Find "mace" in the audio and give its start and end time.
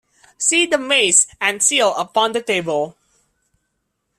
0.79-1.27